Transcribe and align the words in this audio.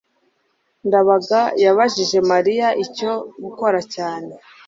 ndabaga 0.87 1.41
yabajije 1.63 2.17
mariya 2.31 2.67
icyo 2.83 3.11
gukora 3.43 3.79
cyane 3.93 4.33